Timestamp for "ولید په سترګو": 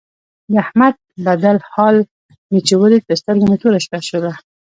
2.81-3.45